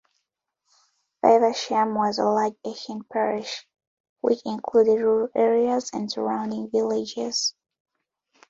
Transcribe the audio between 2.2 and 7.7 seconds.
large ancient parish, which included rural areas and surrounding villages.